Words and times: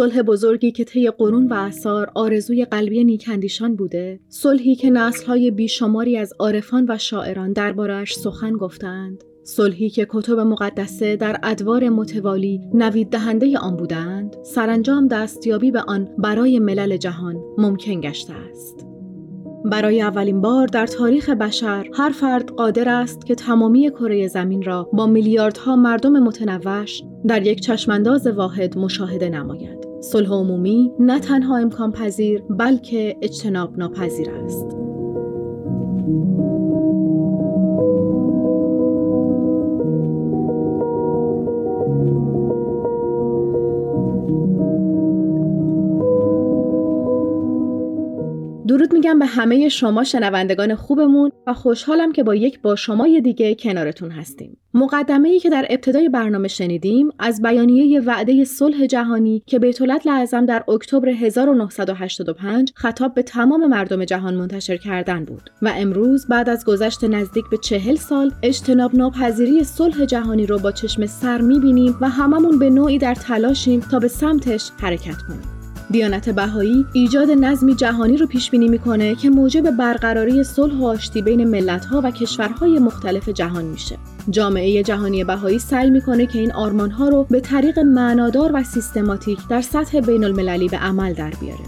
صلح 0.00 0.22
بزرگی 0.22 0.72
که 0.72 0.84
طی 0.84 1.10
قرون 1.10 1.46
و 1.48 1.54
اثار 1.54 2.10
آرزوی 2.14 2.64
قلبی 2.64 3.04
نیکندیشان 3.04 3.76
بوده 3.76 4.20
صلحی 4.28 4.74
که 4.74 4.90
نسلهای 4.90 5.50
بیشماری 5.50 6.16
از 6.16 6.32
عارفان 6.38 6.86
و 6.88 6.98
شاعران 6.98 7.52
دربارهاش 7.52 8.16
سخن 8.16 8.52
گفتند 8.52 9.24
صلحی 9.44 9.90
که 9.90 10.06
کتب 10.10 10.38
مقدسه 10.38 11.16
در 11.16 11.40
ادوار 11.42 11.88
متوالی 11.88 12.60
نوید 12.74 13.10
دهنده 13.10 13.58
آن 13.58 13.76
بودند 13.76 14.36
سرانجام 14.42 15.08
دستیابی 15.08 15.70
به 15.70 15.80
آن 15.80 16.08
برای 16.18 16.58
ملل 16.58 16.96
جهان 16.96 17.36
ممکن 17.58 18.00
گشته 18.00 18.32
است 18.32 18.86
برای 19.64 20.02
اولین 20.02 20.40
بار 20.40 20.66
در 20.66 20.86
تاریخ 20.86 21.30
بشر 21.30 21.86
هر 21.94 22.10
فرد 22.10 22.50
قادر 22.50 22.88
است 22.88 23.26
که 23.26 23.34
تمامی 23.34 23.90
کره 23.90 24.28
زمین 24.28 24.62
را 24.62 24.88
با 24.92 25.06
میلیاردها 25.06 25.76
مردم 25.76 26.18
متنوش 26.22 27.02
در 27.26 27.46
یک 27.46 27.60
چشمانداز 27.60 28.26
واحد 28.26 28.78
مشاهده 28.78 29.28
نماید. 29.28 29.89
صلح 30.00 30.32
عمومی 30.32 30.92
نه 30.98 31.18
تنها 31.18 31.56
امکان 31.56 31.92
پذیر 31.92 32.42
بلکه 32.50 33.16
اجتناب 33.22 33.78
ناپذیر 33.78 34.30
است. 34.30 34.66
درود 48.80 48.92
میگم 48.92 49.18
به 49.18 49.26
همه 49.26 49.68
شما 49.68 50.04
شنوندگان 50.04 50.74
خوبمون 50.74 51.30
و 51.46 51.54
خوشحالم 51.54 52.12
که 52.12 52.22
با 52.22 52.34
یک 52.34 52.60
با 52.62 52.76
شمای 52.76 53.20
دیگه 53.20 53.54
کنارتون 53.54 54.10
هستیم. 54.10 54.56
مقدمه 54.74 55.28
ای 55.28 55.38
که 55.38 55.50
در 55.50 55.66
ابتدای 55.70 56.08
برنامه 56.08 56.48
شنیدیم 56.48 57.08
از 57.18 57.42
بیانیه 57.42 58.00
وعده 58.00 58.44
صلح 58.44 58.86
جهانی 58.86 59.42
که 59.46 59.58
بیت 59.58 59.82
لعظم 59.82 60.46
در 60.46 60.64
اکتبر 60.68 61.08
1985 61.08 62.72
خطاب 62.74 63.14
به 63.14 63.22
تمام 63.22 63.66
مردم 63.66 64.04
جهان 64.04 64.34
منتشر 64.34 64.76
کردن 64.76 65.24
بود 65.24 65.50
و 65.62 65.72
امروز 65.76 66.26
بعد 66.26 66.48
از 66.48 66.64
گذشت 66.64 67.04
نزدیک 67.04 67.44
به 67.50 67.56
چهل 67.56 67.96
سال 67.96 68.32
اجتناب 68.42 68.94
ناپذیری 68.94 69.64
صلح 69.64 70.04
جهانی 70.04 70.46
رو 70.46 70.58
با 70.58 70.72
چشم 70.72 71.06
سر 71.06 71.40
می‌بینیم 71.40 71.96
و 72.00 72.08
هممون 72.08 72.58
به 72.58 72.70
نوعی 72.70 72.98
در 72.98 73.14
تلاشیم 73.14 73.80
تا 73.80 73.98
به 73.98 74.08
سمتش 74.08 74.70
حرکت 74.80 75.22
کنیم. 75.28 75.59
دیانت 75.90 76.28
بهایی 76.28 76.86
ایجاد 76.92 77.30
نظمی 77.30 77.74
جهانی 77.74 78.16
رو 78.16 78.26
پیش 78.26 78.50
بینی 78.50 78.68
می‌کنه 78.68 79.14
که 79.14 79.30
موجب 79.30 79.70
برقراری 79.70 80.44
صلح 80.44 80.74
و 80.74 80.86
آشتی 80.86 81.22
بین 81.22 81.44
ملت‌ها 81.44 82.00
و 82.04 82.10
کشورهای 82.10 82.78
مختلف 82.78 83.28
جهان 83.28 83.64
میشه. 83.64 83.96
جامعه 84.30 84.82
جهانی 84.82 85.24
بهایی 85.24 85.58
سعی 85.58 85.90
می‌کنه 85.90 86.26
که 86.26 86.38
این 86.38 86.52
آرمانها 86.52 87.08
رو 87.08 87.26
به 87.30 87.40
طریق 87.40 87.78
معنادار 87.78 88.50
و 88.54 88.62
سیستماتیک 88.62 89.38
در 89.48 89.60
سطح 89.60 90.00
بین 90.00 90.24
المللی 90.24 90.68
به 90.68 90.76
عمل 90.76 91.12
در 91.12 91.32
بیاره. 91.40 91.64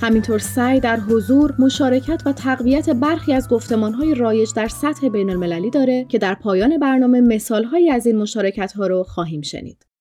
همینطور 0.00 0.38
سعی 0.38 0.80
در 0.80 1.00
حضور، 1.00 1.54
مشارکت 1.58 2.22
و 2.26 2.32
تقویت 2.32 2.90
برخی 2.90 3.32
از 3.32 3.48
گفتمانهای 3.48 4.14
رایج 4.14 4.48
در 4.56 4.68
سطح 4.68 5.08
بین 5.08 5.30
المللی 5.30 5.70
داره 5.70 6.06
که 6.08 6.18
در 6.18 6.34
پایان 6.34 6.78
برنامه 6.78 7.20
مثالهایی 7.20 7.90
از 7.90 8.06
این 8.06 8.18
مشارکت 8.18 8.72
ها 8.72 8.86
رو 8.86 9.02
خواهیم 9.02 9.40
شنید. 9.40 9.91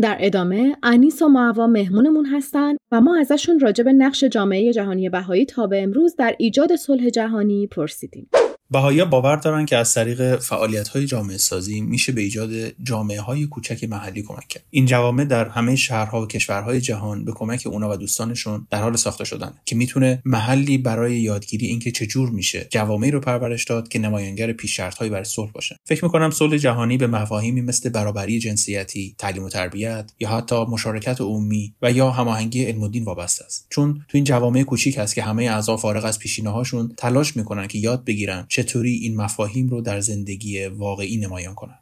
در 0.00 0.16
ادامه 0.20 0.76
انیس 0.82 1.22
و 1.22 1.28
معوا 1.28 1.66
مهمونمون 1.66 2.26
هستن 2.26 2.76
و 2.92 3.00
ما 3.00 3.16
ازشون 3.16 3.60
راجع 3.60 3.84
به 3.84 3.92
نقش 3.92 4.24
جامعه 4.24 4.72
جهانی 4.72 5.08
بهایی 5.08 5.44
تا 5.44 5.66
به 5.66 5.82
امروز 5.82 6.16
در 6.16 6.34
ایجاد 6.38 6.76
صلح 6.76 7.08
جهانی 7.08 7.66
پرسیدیم. 7.66 8.28
بهایی 8.70 9.04
باور 9.04 9.36
دارن 9.36 9.66
که 9.66 9.76
از 9.76 9.94
طریق 9.94 10.36
فعالیت 10.36 10.88
های 10.88 11.06
جامعه 11.06 11.36
سازی 11.36 11.80
میشه 11.80 12.12
به 12.12 12.20
ایجاد 12.20 12.50
جامعه 12.82 13.20
های 13.20 13.46
کوچک 13.46 13.84
محلی 13.84 14.22
کمک 14.22 14.48
کرد. 14.48 14.64
این 14.70 14.86
جوامع 14.86 15.24
در 15.24 15.48
همه 15.48 15.76
شهرها 15.76 16.22
و 16.22 16.26
کشورهای 16.26 16.80
جهان 16.80 17.24
به 17.24 17.32
کمک 17.32 17.66
اونا 17.66 17.90
و 17.90 17.96
دوستانشون 17.96 18.66
در 18.70 18.82
حال 18.82 18.96
ساخته 18.96 19.24
شدن 19.24 19.52
که 19.64 19.76
می‌تونه 19.76 20.22
محلی 20.24 20.78
برای 20.78 21.20
یادگیری 21.20 21.66
اینکه 21.66 21.90
چجور 21.90 22.30
میشه 22.30 22.66
جوامعی 22.70 23.10
رو 23.10 23.20
پرورش 23.20 23.64
داد 23.64 23.88
که 23.88 23.98
نمایانگر 23.98 24.52
پیشرفت‌هایی 24.52 25.10
برای 25.10 25.24
صلح 25.24 25.50
باشه. 25.50 25.76
فکر 25.84 26.04
می‌کنم 26.04 26.30
صلح 26.30 26.56
جهانی 26.56 26.96
به 26.96 27.06
مفاهیمی 27.06 27.60
مثل 27.60 27.88
برابری 27.88 28.38
جنسیتی 28.38 29.14
تعلیم 29.18 29.42
و 29.44 29.48
تربیت 29.48 30.12
یا 30.20 30.28
حتی 30.28 30.64
مشارکت 30.64 31.20
عمومی 31.20 31.74
و 31.82 31.92
یا 31.92 32.10
هماهنگی 32.10 32.64
علم 32.64 32.82
و 32.82 32.88
دین 32.88 33.04
وابسته 33.04 33.44
است. 33.44 33.66
چون 33.70 33.94
تو 33.94 34.18
این 34.18 34.24
جوامع 34.24 34.62
کوچیک 34.62 34.98
است 34.98 35.14
که 35.14 35.22
همه 35.22 35.44
اعضا 35.44 35.76
فارغ 35.76 36.04
از 36.04 36.18
پیشینه‌هاشون 36.18 36.94
تلاش 36.96 37.36
می‌کنن 37.36 37.66
که 37.66 37.78
یاد 37.78 38.04
بگیرن 38.04 38.46
چطوری 38.58 38.92
این 38.92 39.16
مفاهیم 39.16 39.68
رو 39.68 39.80
در 39.80 40.00
زندگی 40.00 40.66
واقعی 40.66 41.16
نمایان 41.16 41.54
کنند. 41.54 41.78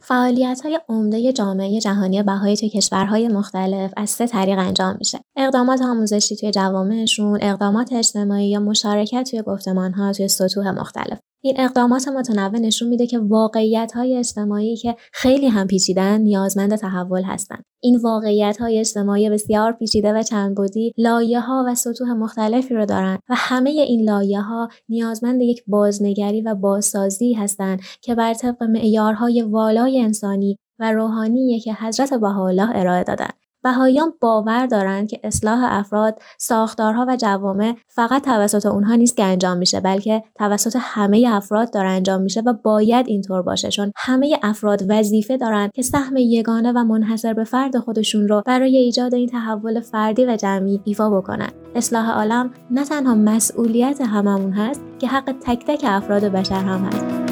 فعالیت 0.00 0.60
های 0.64 0.80
عمده 0.88 1.32
جامعه 1.32 1.80
جهانی 1.80 2.22
بهایی 2.22 2.56
توی 2.56 2.68
کشورهای 2.68 3.28
مختلف 3.28 3.92
از 3.96 4.10
سه 4.10 4.26
طریق 4.26 4.58
انجام 4.58 4.96
میشه. 4.98 5.18
اقدامات 5.36 5.82
آموزشی 5.82 6.36
توی 6.36 6.50
جوامعشون، 6.50 7.38
اقدامات 7.42 7.92
اجتماعی 7.92 8.48
یا 8.48 8.60
مشارکت 8.60 9.28
توی 9.30 9.42
گفتمان 9.42 9.92
ها 9.92 10.12
توی 10.12 10.28
سطوح 10.28 10.70
مختلف. 10.70 11.18
این 11.46 11.60
اقدامات 11.60 12.08
متنوع 12.08 12.58
نشون 12.58 12.88
میده 12.88 13.06
که 13.06 13.18
واقعیت 13.18 13.92
های 13.92 14.16
اجتماعی 14.16 14.76
که 14.76 14.96
خیلی 15.12 15.48
هم 15.48 15.66
پیچیدن 15.66 16.20
نیازمند 16.20 16.76
تحول 16.76 17.22
هستند. 17.22 17.64
این 17.82 17.96
واقعیت 17.96 18.56
های 18.60 18.78
اجتماعی 18.78 19.30
بسیار 19.30 19.72
پیچیده 19.72 20.12
و 20.12 20.22
چند 20.22 20.56
بودی 20.56 20.92
لایه 20.98 21.40
ها 21.40 21.64
و 21.68 21.74
سطوح 21.74 22.12
مختلفی 22.12 22.74
رو 22.74 22.86
دارند 22.86 23.18
و 23.28 23.34
همه 23.36 23.70
این 23.70 24.04
لایه 24.04 24.40
ها 24.40 24.68
نیازمند 24.88 25.42
یک 25.42 25.64
بازنگری 25.66 26.42
و 26.42 26.54
بازسازی 26.54 27.32
هستند 27.32 27.80
که 28.02 28.14
بر 28.14 28.34
طبق 28.34 28.62
معیارهای 28.62 29.42
والای 29.42 30.00
انسانی 30.00 30.58
و 30.78 30.92
روحانی 30.92 31.60
که 31.60 31.74
حضرت 31.74 32.14
بهاءالله 32.14 32.70
ارائه 32.74 33.04
دادند 33.04 33.45
بهاییان 33.66 34.12
باور 34.20 34.66
دارند 34.66 35.08
که 35.08 35.20
اصلاح 35.24 35.58
افراد، 35.62 36.22
ساختارها 36.38 37.06
و 37.08 37.16
جوامع 37.16 37.74
فقط 37.88 38.24
توسط 38.24 38.66
اونها 38.66 38.94
نیست 38.94 39.16
که 39.16 39.24
انجام 39.24 39.58
میشه 39.58 39.80
بلکه 39.80 40.22
توسط 40.34 40.76
همه 40.80 41.28
افراد 41.32 41.72
داره 41.72 41.88
انجام 41.88 42.22
میشه 42.22 42.40
و 42.40 42.52
باید 42.52 43.08
اینطور 43.08 43.42
باشه 43.42 43.68
چون 43.68 43.92
همه 43.96 44.38
افراد 44.42 44.82
وظیفه 44.88 45.36
دارند 45.36 45.72
که 45.72 45.82
سهم 45.82 46.16
یگانه 46.16 46.72
و 46.72 46.84
منحصر 46.84 47.32
به 47.32 47.44
فرد 47.44 47.78
خودشون 47.78 48.28
رو 48.28 48.42
برای 48.46 48.76
ایجاد 48.76 49.14
این 49.14 49.28
تحول 49.28 49.80
فردی 49.80 50.24
و 50.24 50.36
جمعی 50.36 50.80
ایفا 50.84 51.10
بکنن. 51.10 51.50
اصلاح 51.74 52.10
عالم 52.10 52.50
نه 52.70 52.84
تنها 52.84 53.14
مسئولیت 53.14 54.00
هممون 54.00 54.52
هست 54.52 54.82
که 54.98 55.08
حق 55.08 55.34
تک 55.40 55.64
تک 55.66 55.84
افراد 55.88 56.24
بشر 56.24 56.54
هم 56.64 56.84
هست. 56.84 57.25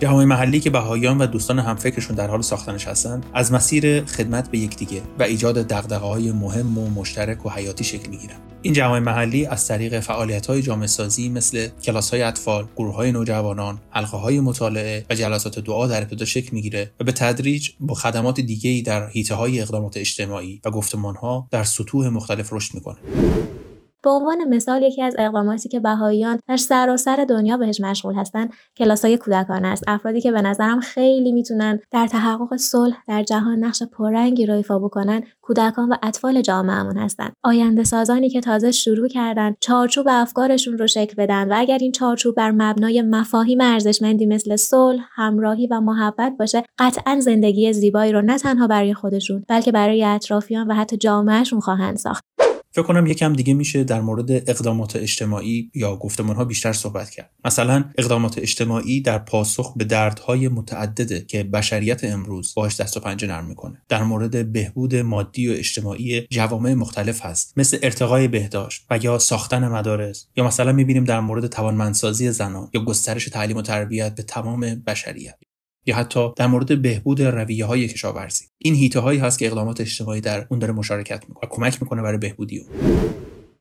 جوامع 0.00 0.24
محلی 0.24 0.60
که 0.60 0.70
بهاییان 0.70 1.18
و 1.18 1.26
دوستان 1.26 1.58
همفکرشون 1.58 2.16
در 2.16 2.28
حال 2.30 2.42
ساختنش 2.42 2.88
هستند 2.88 3.26
از 3.34 3.52
مسیر 3.52 4.04
خدمت 4.04 4.50
به 4.50 4.58
یکدیگه 4.58 5.02
و 5.18 5.22
ایجاد 5.22 5.54
دغدغه 5.54 6.06
های 6.06 6.32
مهم 6.32 6.78
و 6.78 6.90
مشترک 6.90 7.46
و 7.46 7.50
حیاتی 7.50 7.84
شکل 7.84 8.10
می‌گیرن 8.10 8.36
این 8.62 8.74
جوامع 8.74 8.98
محلی 8.98 9.46
از 9.46 9.68
طریق 9.68 10.00
فعالیت 10.00 10.46
های 10.46 10.62
جامعه 10.62 10.86
سازی 10.86 11.28
مثل 11.28 11.68
کلاس 11.82 12.10
های 12.10 12.22
اطفال، 12.22 12.66
گروه 12.76 12.94
های 12.94 13.12
نوجوانان، 13.12 13.78
حلقه 13.90 14.16
های 14.16 14.40
مطالعه 14.40 15.06
و 15.10 15.14
جلسات 15.14 15.58
دعا 15.58 15.86
در 15.86 16.02
ابتدا 16.02 16.24
شکل 16.24 16.48
می‌گیره 16.52 16.90
و 17.00 17.04
به 17.04 17.12
تدریج 17.12 17.70
با 17.80 17.94
خدمات 17.94 18.40
دیگه 18.40 18.82
در 18.82 19.08
حیطه 19.08 19.34
های 19.34 19.60
اقدامات 19.60 19.96
اجتماعی 19.96 20.60
و 20.64 20.70
گفتمان 20.70 21.16
ها 21.16 21.48
در 21.50 21.64
سطوح 21.64 22.08
مختلف 22.08 22.52
رشد 22.52 22.74
می‌کنه. 22.74 22.96
به 24.06 24.12
عنوان 24.12 24.48
مثال 24.48 24.82
یکی 24.82 25.02
از 25.02 25.16
اقداماتی 25.18 25.68
که 25.68 25.80
بهاییان 25.80 26.38
در 26.48 26.56
سراسر 26.56 27.24
دنیا 27.28 27.56
بهش 27.56 27.80
مشغول 27.80 28.14
هستند 28.14 28.52
کلاسای 28.76 29.16
کودکان 29.16 29.64
است. 29.64 29.84
افرادی 29.86 30.20
که 30.20 30.32
به 30.32 30.42
نظرم 30.42 30.80
خیلی 30.80 31.32
می‌تونن 31.32 31.78
در 31.90 32.06
تحقق 32.06 32.56
صلح 32.56 32.96
در 33.08 33.22
جهان 33.22 33.64
نقش 33.64 33.82
پررنگی 33.82 34.46
رو 34.46 34.54
ایفا 34.54 34.78
بکنن 34.78 35.22
کودکان 35.42 35.88
و 35.88 35.96
اطفال 36.02 36.42
جامعهمون 36.42 36.98
هستند. 36.98 37.32
آینده 37.44 37.84
سازانی 37.84 38.28
که 38.28 38.40
تازه 38.40 38.70
شروع 38.70 39.08
کردن 39.08 39.54
چارچوب 39.60 40.06
افکارشون 40.10 40.78
رو 40.78 40.86
شکل 40.86 41.14
بدن 41.18 41.52
و 41.52 41.54
اگر 41.56 41.78
این 41.78 41.92
چارچوب 41.92 42.34
بر 42.34 42.50
مبنای 42.50 43.02
مفاهیم 43.02 43.60
ارزشمندی 43.60 44.26
مثل 44.26 44.56
صلح 44.56 45.04
همراهی 45.14 45.66
و 45.66 45.80
محبت 45.80 46.32
باشه 46.38 46.62
قطعا 46.78 47.20
زندگی 47.20 47.72
زیبایی 47.72 48.12
رو 48.12 48.22
نه 48.22 48.38
تنها 48.38 48.66
برای 48.66 48.94
خودشون 48.94 49.44
بلکه 49.48 49.72
برای 49.72 50.04
اطرافیان 50.04 50.66
و 50.66 50.74
حتی 50.74 50.96
جامعهشون 50.96 51.60
خواهند 51.60 51.96
ساخت. 51.96 52.24
فکر 52.76 52.84
کنم 52.84 53.06
یکم 53.06 53.32
دیگه 53.32 53.54
میشه 53.54 53.84
در 53.84 54.00
مورد 54.00 54.30
اقدامات 54.30 54.96
اجتماعی 54.96 55.70
یا 55.74 55.96
گفتمان 55.96 56.36
ها 56.36 56.44
بیشتر 56.44 56.72
صحبت 56.72 57.10
کرد. 57.10 57.30
مثلا 57.44 57.84
اقدامات 57.98 58.38
اجتماعی 58.38 59.00
در 59.00 59.18
پاسخ 59.18 59.74
به 59.76 59.84
دردهای 59.84 60.48
متعدده 60.48 61.24
که 61.28 61.42
بشریت 61.42 62.04
امروز 62.04 62.54
باش 62.56 62.80
دست 62.80 62.96
و 62.96 63.00
پنجه 63.00 63.26
نرم 63.26 63.44
می‌کنه. 63.44 63.82
در 63.88 64.02
مورد 64.02 64.52
بهبود 64.52 64.96
مادی 64.96 65.48
و 65.48 65.52
اجتماعی 65.52 66.26
جوامع 66.30 66.74
مختلف 66.74 67.26
هست. 67.26 67.52
مثل 67.56 67.78
ارتقای 67.82 68.28
بهداشت 68.28 68.86
و 68.90 68.98
یا 69.02 69.18
ساختن 69.18 69.68
مدارس. 69.68 70.26
یا 70.36 70.44
مثلا 70.44 70.72
می‌بینیم 70.72 71.04
در 71.04 71.20
مورد 71.20 71.46
توانمندسازی 71.46 72.30
زنان 72.30 72.68
یا 72.74 72.84
گسترش 72.84 73.24
تعلیم 73.24 73.56
و 73.56 73.62
تربیت 73.62 74.14
به 74.14 74.22
تمام 74.22 74.60
بشریت. 74.86 75.38
یا 75.86 75.96
حتی 75.96 76.28
در 76.36 76.46
مورد 76.46 76.82
بهبود 76.82 77.22
رویه 77.22 77.64
های 77.64 77.88
کشاورزی. 77.88 78.44
این 78.58 78.74
هیته 78.74 79.00
هایی 79.00 79.18
هست 79.18 79.38
که 79.38 79.46
اقدامات 79.46 79.80
اجتماعی 79.80 80.20
در 80.20 80.46
اون 80.50 80.58
داره 80.58 80.72
مشارکت 80.72 81.24
می‌کنه 81.28 81.48
و 81.48 81.54
کمک 81.54 81.82
می‌کنه 81.82 82.02
برای 82.02 82.18
بهبودی 82.18 82.58
اون. 82.58 82.68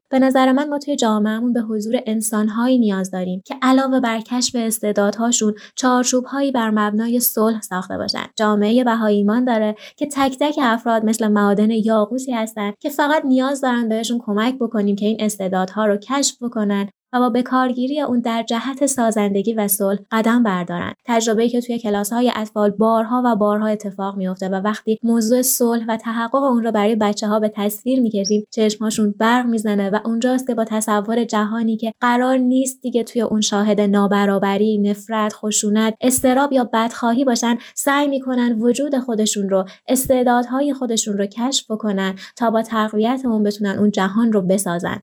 به 0.10 0.19
نظر 0.19 0.51
من 0.51 0.69
ما 0.69 0.80
توی 0.80 0.95
جامعهمون 0.95 1.54
به 1.54 1.62
حضور 1.62 2.00
انسانهایی 2.06 2.80
نیاز 2.80 3.12
داریم 3.12 3.42
که 3.45 3.56
علاوه 3.62 4.00
بر 4.00 4.22
کشف 4.22 4.56
استعدادهاشون 4.56 5.54
چارچوبهایی 5.75 6.51
بر 6.51 6.69
مبنای 6.69 7.19
صلح 7.19 7.62
ساخته 7.62 7.98
باشن. 7.98 8.25
جامعه 8.36 8.83
بهایی 8.83 9.18
ایمان 9.18 9.45
داره 9.45 9.75
که 9.98 10.06
تک 10.06 10.38
تک 10.39 10.56
افراد 10.62 11.06
مثل 11.06 11.27
معادن 11.27 11.72
یاقوتی 11.72 12.31
هستند 12.31 12.74
که 12.80 12.89
فقط 12.89 13.25
نیاز 13.25 13.62
دارن 13.62 13.89
بهشون 13.89 14.19
کمک 14.25 14.56
بکنیم 14.60 14.95
که 14.95 15.06
این 15.06 15.18
استعدادها 15.19 15.86
رو 15.86 15.98
کشف 15.98 16.44
بکنن 16.44 16.89
و 17.15 17.19
با 17.19 17.29
بکارگیری 17.29 18.01
اون 18.01 18.19
در 18.19 18.44
جهت 18.44 18.85
سازندگی 18.85 19.53
و 19.53 19.67
صلح 19.67 20.00
قدم 20.12 20.44
بردارن 20.44 20.94
تجربه 21.06 21.50
که 21.50 21.62
توی 21.62 21.79
کلاس 21.79 22.13
های 22.13 22.31
اطفال 22.35 22.69
بارها 22.69 23.21
و 23.25 23.35
بارها 23.35 23.67
اتفاق 23.67 24.17
میفته 24.17 24.50
و 24.50 24.56
وقتی 24.56 25.00
موضوع 25.03 25.41
صلح 25.41 25.85
و 25.88 25.97
تحقق 25.97 26.44
اون 26.44 26.63
رو 26.63 26.71
برای 26.71 26.95
بچه 26.95 27.27
ها 27.27 27.39
به 27.39 27.51
تصویر 27.56 28.01
می‌کشیم 28.01 28.47
چشمهاشون 28.51 29.15
برق 29.19 29.45
می‌زنه 29.45 29.89
و 29.89 30.00
اونجاست 30.06 30.47
که 30.47 30.56
با 30.56 30.65
تصور 30.65 31.23
جهانی 31.23 31.77
که 31.77 31.94
قرار 32.01 32.38
نیست 32.38 32.81
دیگه 32.81 33.03
توی 33.03 33.21
اون 33.21 33.41
شاهد 33.41 33.81
نابرابری 33.81 34.77
نفرت 34.77 35.33
خشونت 35.33 35.94
استراب 36.01 36.53
یا 36.53 36.69
بدخواهی 36.73 37.25
باشن 37.25 37.57
سعی 37.75 38.07
می‌کنن 38.07 38.59
وجود 38.59 38.97
خودشون 38.97 39.50
رو 39.50 39.65
استعدادهای 39.88 40.73
خودشون 40.73 41.17
رو 41.17 41.25
کشف 41.25 41.71
بکنن 41.71 42.15
تا 42.35 42.50
با 42.51 42.62
تقویت 42.62 43.21
اون 43.25 43.44
بتونن 43.44 43.79
اون 43.79 43.91
جهان 43.91 44.31
رو 44.31 44.41
بسازن. 44.41 45.01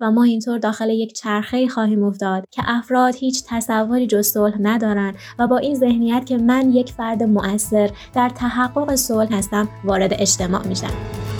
و 0.00 0.10
ما 0.10 0.22
اینطور 0.22 0.58
داخل 0.58 0.90
یک 0.90 1.12
چرخه 1.12 1.68
خواهیم 1.68 2.04
افتاد 2.04 2.44
که 2.50 2.62
افراد 2.66 3.14
هیچ 3.14 3.44
تصوری 3.48 4.06
جز 4.06 4.26
صلح 4.26 4.56
ندارند 4.60 5.14
و 5.38 5.46
با 5.46 5.56
این 5.56 5.74
ذهنیت 5.74 6.26
که 6.26 6.38
من 6.38 6.72
یک 6.72 6.92
فرد 6.92 7.22
مؤثر 7.22 7.90
در 8.14 8.28
تحقق 8.28 8.94
صلح 8.94 9.34
هستم 9.34 9.68
وارد 9.84 10.14
اجتماع 10.14 10.66
میشم. 10.66 11.37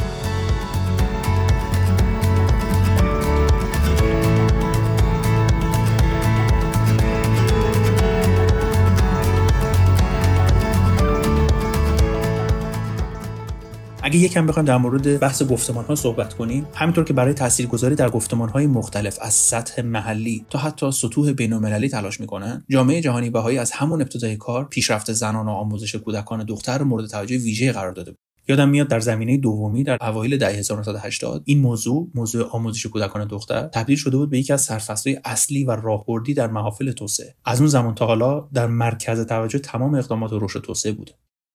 اگه 14.09 14.19
یکم 14.19 14.47
بخوایم 14.47 14.67
در 14.67 14.77
مورد 14.77 15.21
بحث 15.21 15.43
گفتمان 15.43 15.85
ها 15.85 15.95
صحبت 15.95 16.35
کنیم 16.35 16.67
همینطور 16.75 17.05
که 17.05 17.13
برای 17.13 17.35
تاثیرگذاری 17.35 17.95
در 17.95 18.11
گفتمان 18.11 18.49
های 18.49 18.67
مختلف 18.67 19.19
از 19.21 19.35
سطح 19.35 19.83
محلی 19.83 20.47
تا 20.51 20.59
حتی 20.59 20.93
سطوح 20.93 21.33
بین‌المللی 21.33 21.89
تلاش 21.89 22.21
می‌کنن 22.21 22.65
جامعه 22.71 23.01
جهانی 23.01 23.31
بهایی 23.31 23.59
از 23.59 23.71
همون 23.71 24.03
ابتدای 24.03 24.37
کار 24.37 24.65
پیشرفت 24.65 25.13
زنان 25.13 25.47
و 25.47 25.51
آموزش 25.51 25.95
کودکان 25.95 26.45
دختر 26.45 26.83
مورد 26.83 27.07
توجه 27.07 27.37
ویژه 27.37 27.73
قرار 27.73 27.93
داده 27.93 28.11
بود. 28.11 28.21
یادم 28.49 28.69
میاد 28.69 28.89
در 28.89 29.01
زمینه 29.01 29.37
دومی 29.37 29.85
در 29.85 29.99
اوایل 30.01 30.37
دهه 30.37 30.51
1980 30.51 31.43
این 31.45 31.59
موضوع 31.59 32.11
موضوع 32.15 32.49
آموزش 32.51 32.87
کودکان 32.87 33.27
دختر 33.27 33.67
تبدیل 33.67 33.97
شده 33.97 34.17
بود 34.17 34.31
به 34.31 34.39
یکی 34.39 34.53
از 34.53 34.63
سرفصل‌های 34.63 35.21
اصلی 35.25 35.65
و 35.65 35.71
راهبردی 35.71 36.35
در 36.35 36.47
محافل 36.47 36.93
توسعه. 36.93 37.35
از 37.45 37.61
اون 37.61 37.69
زمان 37.69 37.95
تا 37.95 38.07
حالا 38.07 38.49
در 38.55 38.67
مرکز 38.67 39.27
توجه 39.27 39.59
تمام 39.59 39.95
اقدامات 39.95 40.31
رشد 40.33 40.61
توسعه 40.61 40.93
بوده. 40.93 41.13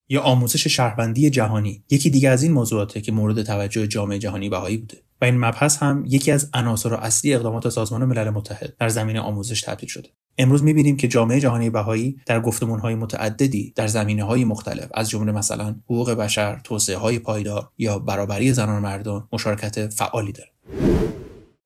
یا 0.08 0.20
آموزش 0.20 0.66
شهروندی 0.66 1.30
جهانی. 1.30 1.84
یکی 1.90 2.10
دیگه 2.10 2.28
از 2.28 2.42
این 2.42 2.52
موضوعاته 2.52 3.00
که 3.00 3.12
مورد 3.12 3.42
توجه 3.42 3.86
جامعه 3.86 4.18
جهانی 4.18 4.48
بهایی 4.48 4.76
بوده. 4.76 4.96
و 5.20 5.24
این 5.24 5.38
مبحث 5.38 5.76
هم 5.76 6.04
یکی 6.08 6.30
از 6.30 6.50
عناصر 6.54 6.94
اصلی 6.94 7.34
اقدامات 7.34 7.68
سازمان 7.68 8.04
ملل 8.04 8.30
متحد 8.30 8.74
در 8.80 8.88
زمینه 8.88 9.20
آموزش 9.20 9.60
تبدیل 9.60 9.88
شده. 9.88 10.08
امروز 10.38 10.62
می‌بینیم 10.62 10.96
که 10.96 11.08
جامعه 11.08 11.40
جهانی 11.40 11.70
بهایی 11.70 12.16
در 12.26 12.40
گفتمانهای 12.40 12.94
متعددی 12.94 13.72
در 13.76 13.86
زمینه 13.86 14.24
های 14.24 14.44
مختلف 14.44 14.88
از 14.94 15.10
جمله 15.10 15.32
مثلا 15.32 15.76
حقوق 15.84 16.10
بشر، 16.10 16.60
توسعه 16.64 16.96
های 16.96 17.18
پایدار 17.18 17.68
یا 17.78 17.98
برابری 17.98 18.52
زنان 18.52 18.76
و 18.76 18.80
مردان 18.80 19.28
مشارکت 19.32 19.88
فعالی 19.88 20.32
داره. 20.32 21.03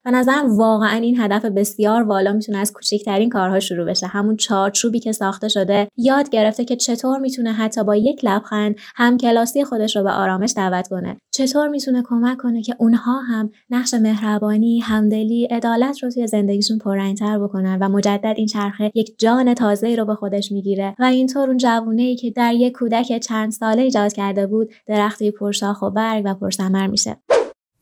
به 0.05 0.11
نظرم 0.11 0.57
واقعا 0.57 0.95
این 0.97 1.19
هدف 1.19 1.45
بسیار 1.45 2.03
والا 2.03 2.33
می‌تونه 2.33 2.57
از 2.57 2.73
کوچکترین 2.73 3.29
کارها 3.29 3.59
شروع 3.59 3.85
بشه. 3.85 4.07
همون 4.07 4.35
چارچوبی 4.35 4.99
که 4.99 5.11
ساخته 5.11 5.47
شده 5.47 5.87
یاد 5.97 6.29
گرفته 6.29 6.65
که 6.65 6.75
چطور 6.75 7.19
می‌تونه 7.19 7.53
حتی 7.53 7.83
با 7.83 7.95
یک 7.95 8.25
لبخند 8.25 8.75
هم 8.95 9.17
کلاسی 9.17 9.63
خودش 9.63 9.95
رو 9.95 10.03
به 10.03 10.11
آرامش 10.11 10.53
دعوت 10.55 10.87
کنه. 10.87 11.17
چطور 11.31 11.67
می‌تونه 11.67 12.03
کمک 12.05 12.37
کنه 12.37 12.61
که 12.61 12.75
اونها 12.79 13.19
هم 13.19 13.49
نقش 13.69 13.93
مهربانی 13.93 14.79
همدلی 14.79 15.45
عدالت 15.45 16.03
رو 16.03 16.11
توی 16.11 16.27
زندگیشون 16.27 16.77
پررنگتر 16.77 17.39
بکنن 17.39 17.77
و 17.81 17.89
مجدد 17.89 18.33
این 18.37 18.47
چرخه 18.47 18.91
یک 18.95 19.19
جان 19.19 19.53
تازه 19.53 19.95
رو 19.95 20.05
به 20.05 20.15
خودش 20.15 20.51
می‌گیره. 20.51 20.95
و 20.99 21.03
اینطور 21.03 21.47
اون 21.47 21.57
جوونه 21.57 22.01
ای 22.01 22.15
که 22.15 22.31
در 22.31 22.53
یک 22.53 22.73
کودک 22.73 23.17
چند 23.17 23.51
ساله 23.51 23.81
ایجاد 23.81 24.13
کرده 24.13 24.47
بود 24.47 24.69
درختی 24.87 25.31
پرشاخ 25.31 25.81
و 25.81 25.89
برگ 25.89 26.21
و 26.25 26.33
پرثمر 26.33 26.87
میشه. 26.87 27.17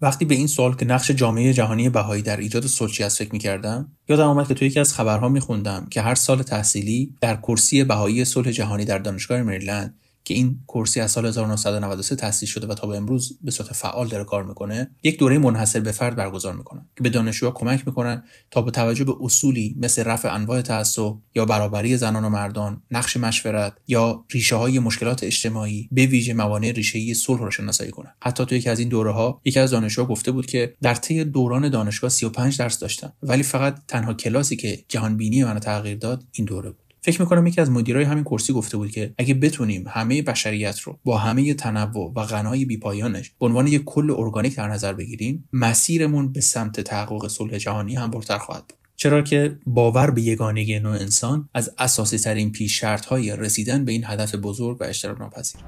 وقتی 0.02 0.26
به 0.26 0.36
این 0.36 0.48
سوال 0.48 0.76
که 0.76 0.86
نقش 0.86 1.12
جامعه 1.12 1.54
جهانی 1.54 1.90
بهایی 1.90 2.22
در 2.22 2.38
ایجاد 2.38 2.66
صلح 2.66 3.06
از 3.06 3.18
فکر 3.18 3.32
می‌کردم 3.32 3.92
یادم 4.10 4.28
آمد 4.28 4.48
که 4.48 4.54
تو 4.54 4.66
یکی 4.66 4.80
از 4.80 4.94
خبرها 4.94 5.30
میخوندم 5.30 5.88
که 5.92 6.02
هر 6.02 6.16
سال 6.16 6.44
تحصیلی 6.44 7.16
در 7.22 7.36
کرسی 7.36 7.84
بهایی 7.84 8.26
صلح 8.26 8.52
جهانی 8.52 8.86
در 8.86 8.98
دانشگاه 8.98 9.44
مریلند 9.44 10.00
که 10.28 10.34
این 10.34 10.60
کرسی 10.68 11.00
از 11.00 11.12
سال 11.12 11.26
1993 11.26 12.16
تأسیس 12.16 12.50
شده 12.50 12.68
و 12.68 12.74
تا 12.74 12.88
به 12.88 12.98
امروز 12.98 13.40
به 13.42 13.52
صورت 13.52 13.74
فعال 13.74 14.08
داره 14.08 14.24
کار 14.24 14.44
می‌کنه 14.44 14.92
یک 15.04 15.20
دوره 15.20 15.38
منحصر 15.38 15.80
به 15.80 15.92
فرد 15.92 16.16
برگزار 16.16 16.56
می‌کنن 16.56 16.86
که 16.98 17.04
به 17.04 17.10
دانشجوها 17.10 17.52
کمک 17.52 17.88
می‌کنن 17.88 18.24
تا 18.52 18.62
با 18.62 18.72
توجه 18.72 19.04
به 19.04 19.14
اصولی 19.22 19.76
مثل 19.80 20.04
رفع 20.04 20.34
انواع 20.34 20.62
تعصب 20.62 21.14
یا 21.36 21.46
برابری 21.46 21.98
زنان 21.98 22.26
و 22.26 22.30
مردان 22.30 22.82
نقش 22.92 23.18
مشورت 23.18 23.74
یا 23.88 24.26
ریشه 24.32 24.56
های 24.56 24.80
مشکلات 24.80 25.24
اجتماعی 25.24 25.90
به 25.92 26.06
ویژه 26.06 26.34
موانع 26.34 26.72
ریشه 26.72 27.14
صلح 27.14 27.42
را 27.42 27.50
شناسایی 27.50 27.92
کنن. 27.92 28.14
حتی 28.22 28.46
تو 28.46 28.56
یکی 28.56 28.70
از 28.70 28.80
این 28.80 28.90
دوره 28.90 29.12
ها 29.12 29.42
یکی 29.46 29.60
از 29.60 29.72
دانشجوها 29.72 30.08
گفته 30.08 30.32
بود 30.32 30.46
که 30.46 30.74
در 30.82 30.96
طی 30.96 31.24
دوران 31.24 31.70
دانشگاه 31.70 32.10
35 32.10 32.58
درس 32.58 32.80
داشتم 32.80 33.14
ولی 33.24 33.44
فقط 33.44 33.82
تنها 33.88 34.14
کلاسی 34.14 34.56
که 34.56 34.84
جهان 34.88 35.18
بینی 35.18 35.44
منو 35.44 35.60
تغییر 35.60 35.98
داد 35.98 36.24
این 36.32 36.46
دوره 36.46 36.70
بود. 36.70 36.87
فکر 37.02 37.22
می‌کنم 37.22 37.48
یکی 37.48 37.62
از 37.62 37.72
مدیرای 37.72 38.04
همین 38.04 38.24
کرسی 38.24 38.54
گفته 38.54 38.78
بود 38.78 38.92
که 38.92 39.14
اگه 39.18 39.34
بتونیم 39.34 39.86
همه 39.88 40.22
بشریت 40.22 40.80
رو 40.80 41.00
با 41.04 41.18
همه 41.18 41.54
تنوع 41.54 42.14
و 42.16 42.24
غنای 42.24 42.66
بیپایانش 42.66 43.32
به 43.40 43.46
عنوان 43.46 43.68
یک 43.68 43.84
کل 43.86 44.12
ارگانیک 44.18 44.56
در 44.56 44.68
نظر 44.68 44.94
بگیریم 44.94 45.50
مسیرمون 45.54 46.32
به 46.32 46.42
سمت 46.42 46.82
تحقق 46.82 47.28
صلح 47.28 47.58
جهانی 47.58 47.96
هم 47.96 48.12
برتر 48.12 48.38
خواهد 48.38 48.64
بود 48.68 48.78
چرا 48.96 49.22
که 49.22 49.58
باور 49.66 50.12
به 50.12 50.22
یگانگی 50.22 50.80
نوع 50.80 50.94
انسان 50.94 51.50
از 51.54 51.74
اساسی 51.78 52.18
ترین 52.18 52.52
پیش 52.52 52.80
شرط 52.80 53.06
های 53.06 53.36
رسیدن 53.36 53.86
به 53.86 53.92
این 53.92 54.04
هدف 54.06 54.36
بزرگ 54.36 54.81
و 54.81 54.83
اشتراک 54.83 55.19
ناپذیر 55.19 55.62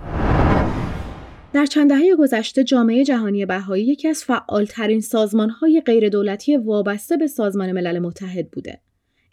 در 1.54 1.66
چند 1.66 1.90
دهه 1.90 2.16
گذشته 2.20 2.64
جامعه 2.64 3.04
جهانی 3.04 3.46
بهایی 3.46 3.86
یکی 3.86 4.08
از 4.08 4.24
فعالترین 4.24 5.02
سازمانهای 5.02 5.82
غیردولتی 5.86 6.58
وابسته 6.58 7.18
به 7.18 7.28
سازمان 7.28 7.72
ملل 7.72 8.00
متحد 8.00 8.52
بوده. 8.52 8.82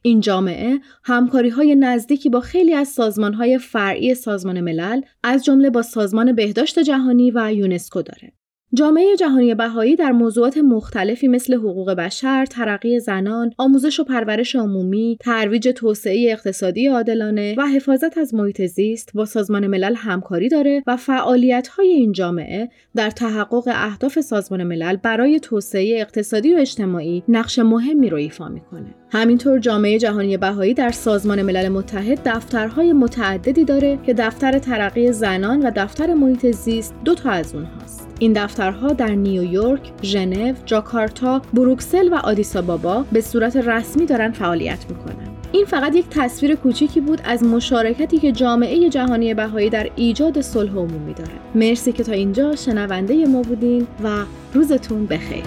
این 0.07 0.21
جامعه 0.21 0.81
همکاری 1.05 1.49
های 1.49 1.75
نزدیکی 1.75 2.29
با 2.29 2.41
خیلی 2.41 2.75
از 2.75 2.89
سازمان 2.89 3.35
های 3.35 3.59
فرعی 3.59 4.15
سازمان 4.15 4.61
ملل 4.61 5.01
از 5.23 5.45
جمله 5.45 5.71
با 5.71 5.83
سازمان 5.83 6.33
بهداشت 6.33 6.79
جهانی 6.79 7.31
و 7.31 7.53
یونسکو 7.53 8.03
داره. 8.03 8.33
جامعه 8.75 9.17
جهانی 9.17 9.55
بهایی 9.55 9.97
در 9.97 10.13
موضوعات 10.13 10.59
مختلفی 10.59 11.29
مثل 11.29 11.55
حقوق 11.55 11.91
بشر، 11.91 12.47
ترقی 12.47 13.01
زنان، 13.01 13.51
آموزش 13.59 14.01
و 14.01 14.05
پرورش 14.05 14.57
عمومی، 14.57 15.19
ترویج 15.21 15.69
توسعه 15.69 16.33
اقتصادی 16.33 16.87
عادلانه 16.87 17.55
و 17.59 17.67
حفاظت 17.67 18.19
از 18.19 18.35
محیط 18.35 18.63
زیست 18.63 19.11
با 19.15 19.25
سازمان 19.25 19.67
ملل 19.67 19.95
همکاری 19.97 20.49
داره 20.49 20.83
و 20.87 20.97
فعالیت‌های 20.97 21.89
این 21.89 22.13
جامعه 22.13 22.69
در 22.95 23.11
تحقق 23.11 23.63
اهداف 23.67 24.21
سازمان 24.21 24.63
ملل 24.65 24.97
برای 24.97 25.41
توسعه 25.41 26.01
اقتصادی 26.01 26.55
و 26.55 26.59
اجتماعی 26.59 27.23
نقش 27.29 27.59
مهمی 27.59 28.11
رو 28.11 28.17
ایفا 28.17 28.49
می‌کنه. 28.49 28.95
همینطور 29.11 29.59
جامعه 29.59 29.99
جهانی 29.99 30.37
بهایی 30.37 30.75
در 30.75 30.91
سازمان 30.91 31.43
ملل 31.43 31.69
متحد 31.69 32.21
دفترهای 32.25 32.93
متعددی 32.93 33.65
داره 33.65 33.99
که 34.07 34.15
دفتر 34.15 34.59
ترقی 34.59 35.13
زنان 35.13 35.63
و 35.67 35.71
دفتر 35.77 36.15
محیط 36.15 36.47
زیست 36.47 36.95
دو 37.05 37.15
تا 37.15 37.31
از 37.31 37.55
اونهاست. 37.55 38.06
این 38.19 38.33
دفترها 38.33 38.89
در 38.89 39.15
نیویورک، 39.15 39.93
ژنو، 40.03 40.53
جاکارتا، 40.67 41.43
بروکسل 41.55 42.09
و 42.13 42.15
آدیسابابا 42.15 43.05
به 43.13 43.21
صورت 43.21 43.57
رسمی 43.57 44.07
دارن 44.07 44.33
فعالیت 44.33 44.87
می‌کنن. 44.89 45.29
این 45.53 45.65
فقط 45.65 45.97
یک 45.97 46.05
تصویر 46.11 46.55
کوچیکی 46.55 47.01
بود 47.01 47.21
از 47.25 47.45
مشارکتی 47.45 48.19
که 48.19 48.33
جامعه 48.33 48.89
جهانی 48.89 49.35
بهایی 49.35 49.71
در 49.71 49.91
ایجاد 49.97 50.41
صلح 50.41 50.73
عمومی 50.73 51.15
داره. 51.15 51.31
مرسی 51.55 51.93
که 51.93 52.03
تا 52.03 52.13
اینجا 52.13 52.57
شنونده 52.57 53.27
ما 53.27 53.43
بودین 53.43 53.87
و 54.05 54.09
روزتون 54.55 55.07
بخیر. 55.07 55.45